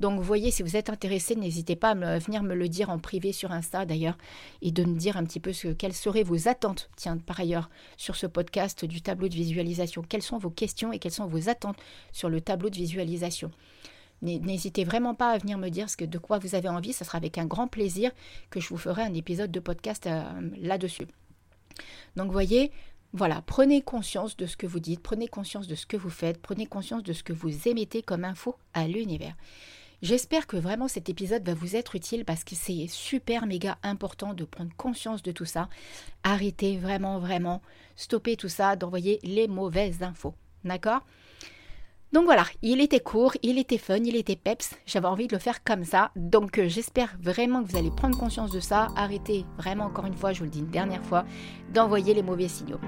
Donc 0.00 0.18
vous 0.18 0.22
voyez, 0.22 0.50
si 0.50 0.62
vous 0.62 0.76
êtes 0.76 0.90
intéressé, 0.90 1.34
n'hésitez 1.34 1.76
pas 1.76 1.90
à 1.90 2.18
venir 2.18 2.42
me 2.42 2.54
le 2.54 2.68
dire 2.68 2.90
en 2.90 2.98
privé 2.98 3.32
sur 3.32 3.52
Insta 3.52 3.86
d'ailleurs 3.86 4.18
et 4.60 4.70
de 4.70 4.84
me 4.84 4.96
dire 4.96 5.16
un 5.16 5.24
petit 5.24 5.40
peu 5.40 5.52
quelles 5.78 5.94
seraient 5.94 6.24
vos 6.24 6.48
attentes, 6.48 6.90
tiens, 6.96 7.16
par 7.18 7.40
ailleurs, 7.40 7.70
sur 7.96 8.16
ce 8.16 8.26
podcast 8.26 8.84
du 8.84 9.00
tableau 9.00 9.28
de 9.28 9.34
visualisation. 9.34 10.02
Quelles 10.06 10.22
sont 10.22 10.38
vos 10.38 10.50
questions 10.50 10.92
et 10.92 10.98
quelles 10.98 11.12
sont 11.12 11.26
vos 11.26 11.48
attentes 11.48 11.78
sur 12.12 12.28
le 12.28 12.40
tableau 12.40 12.68
de 12.68 12.76
visualisation? 12.76 13.50
N'hésitez 14.22 14.84
vraiment 14.84 15.14
pas 15.14 15.32
à 15.32 15.38
venir 15.38 15.58
me 15.58 15.68
dire 15.68 15.90
ce 15.90 15.96
que, 15.96 16.04
de 16.04 16.18
quoi 16.18 16.38
vous 16.38 16.54
avez 16.54 16.68
envie. 16.68 16.92
Ce 16.92 17.04
sera 17.04 17.18
avec 17.18 17.38
un 17.38 17.46
grand 17.46 17.66
plaisir 17.66 18.12
que 18.50 18.60
je 18.60 18.68
vous 18.68 18.76
ferai 18.76 19.02
un 19.02 19.14
épisode 19.14 19.50
de 19.50 19.60
podcast 19.60 20.06
euh, 20.06 20.22
là-dessus. 20.60 21.08
Donc, 22.14 22.30
voyez, 22.30 22.70
voilà, 23.12 23.42
prenez 23.44 23.82
conscience 23.82 24.36
de 24.36 24.46
ce 24.46 24.56
que 24.56 24.66
vous 24.66 24.80
dites, 24.80 25.00
prenez 25.00 25.28
conscience 25.28 25.66
de 25.66 25.74
ce 25.74 25.86
que 25.86 25.96
vous 25.96 26.10
faites, 26.10 26.40
prenez 26.40 26.66
conscience 26.66 27.02
de 27.02 27.12
ce 27.12 27.22
que 27.22 27.32
vous 27.32 27.68
émettez 27.68 28.02
comme 28.02 28.24
info 28.24 28.56
à 28.74 28.86
l'univers. 28.86 29.34
J'espère 30.02 30.48
que 30.48 30.56
vraiment 30.56 30.88
cet 30.88 31.08
épisode 31.08 31.46
va 31.46 31.54
vous 31.54 31.76
être 31.76 31.94
utile 31.94 32.24
parce 32.24 32.42
que 32.42 32.56
c'est 32.56 32.86
super 32.88 33.46
méga 33.46 33.78
important 33.84 34.34
de 34.34 34.44
prendre 34.44 34.74
conscience 34.76 35.22
de 35.22 35.30
tout 35.30 35.44
ça. 35.44 35.68
Arrêtez 36.24 36.76
vraiment, 36.76 37.20
vraiment, 37.20 37.62
stoppez 37.94 38.36
tout 38.36 38.48
ça, 38.48 38.74
d'envoyer 38.76 39.20
les 39.22 39.46
mauvaises 39.46 40.02
infos. 40.02 40.34
D'accord? 40.64 41.02
Donc 42.12 42.24
voilà, 42.24 42.44
il 42.60 42.82
était 42.82 43.00
court, 43.00 43.32
il 43.42 43.58
était 43.58 43.78
fun, 43.78 43.96
il 43.96 44.16
était 44.16 44.36
peps, 44.36 44.74
j'avais 44.84 45.06
envie 45.06 45.28
de 45.28 45.32
le 45.32 45.38
faire 45.38 45.64
comme 45.64 45.84
ça. 45.84 46.10
Donc 46.14 46.58
euh, 46.58 46.68
j'espère 46.68 47.16
vraiment 47.18 47.62
que 47.62 47.70
vous 47.70 47.78
allez 47.78 47.90
prendre 47.90 48.18
conscience 48.18 48.50
de 48.50 48.60
ça. 48.60 48.88
Arrêtez 48.96 49.46
vraiment 49.56 49.84
encore 49.84 50.04
une 50.04 50.16
fois, 50.16 50.34
je 50.34 50.40
vous 50.40 50.44
le 50.44 50.50
dis 50.50 50.60
une 50.60 50.66
dernière 50.66 51.04
fois, 51.04 51.24
d'envoyer 51.72 52.12
les 52.12 52.22
mauvais 52.22 52.48
signaux. 52.48 52.80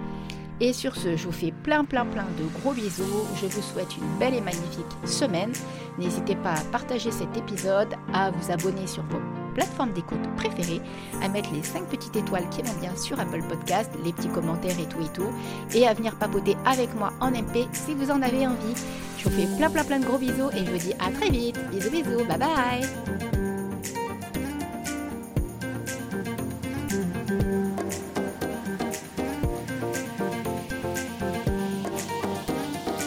Et 0.61 0.73
sur 0.73 0.95
ce, 0.95 1.17
je 1.17 1.25
vous 1.25 1.33
fais 1.33 1.53
plein 1.63 1.85
plein 1.85 2.07
plein 2.07 2.27
de 2.39 2.45
gros 2.61 2.73
bisous. 2.73 3.27
Je 3.41 3.47
vous 3.47 3.63
souhaite 3.63 3.97
une 3.97 4.19
belle 4.19 4.35
et 4.35 4.41
magnifique 4.41 4.85
semaine. 5.05 5.53
N'hésitez 5.99 6.37
pas 6.37 6.55
à 6.55 6.65
partager 6.73 7.11
cet 7.11 7.37
épisode, 7.37 7.95
à 8.13 8.31
vous 8.31 8.51
abonner 8.53 8.87
sur 8.87 9.03
vos 9.05 9.19
plateforme 9.55 9.93
d'écoute 9.93 10.19
préférée, 10.37 10.81
à 11.23 11.29
mettre 11.29 11.51
les 11.53 11.63
5 11.63 11.85
petites 11.89 12.17
étoiles 12.17 12.49
qui 12.51 12.63
vont 12.63 12.81
bien 12.81 12.95
sur 12.97 13.19
Apple 13.19 13.43
Podcast, 13.49 13.91
les 14.05 14.13
petits 14.13 14.29
commentaires 14.29 14.79
et 14.79 14.89
tout 14.89 15.01
et 15.01 15.13
tout, 15.15 15.33
et 15.75 15.87
à 15.87 15.95
venir 15.95 16.17
papoter 16.17 16.57
avec 16.67 16.95
moi 16.97 17.13
en 17.21 17.31
MP 17.31 17.67
si 17.73 17.95
vous 17.95 18.11
en 18.11 18.21
avez 18.21 18.47
envie. 18.47 18.75
Je 19.19 19.29
vous 19.29 19.31
fais 19.31 19.57
plein 19.57 19.71
plein 19.71 19.85
plein 19.85 20.01
de 20.01 20.05
gros 20.05 20.19
bisous 20.19 20.51
et 20.53 20.65
je 20.65 20.71
vous 20.71 20.79
dis 20.79 20.93
à 20.95 21.11
très 21.13 21.31
vite. 21.31 21.59
Bisous 21.71 21.91
bisous, 21.91 22.25
bye 22.25 22.39
bye 22.39 23.34